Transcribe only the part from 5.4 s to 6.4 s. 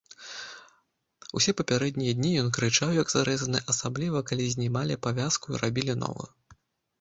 і рабілі новую.